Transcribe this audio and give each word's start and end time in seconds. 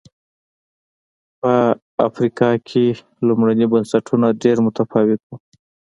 په 1.39 1.53
افریقا 2.09 2.49
کې 2.67 2.85
لومړني 3.27 3.65
بنسټونه 3.73 4.27
ډېر 4.43 4.57
متفاوت 4.65 5.21
و. 5.25 5.29